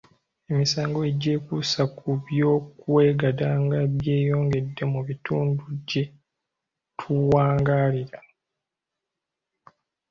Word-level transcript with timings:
Emisango 0.51 0.99
egyekuusa 1.09 1.81
ku 1.97 2.07
by'okwegadanga 2.23 3.79
gyeyongedde 4.03 4.83
mu 4.93 4.99
bitundu 5.07 5.63
gye 5.87 6.03
tuwangaalira. 6.99 8.19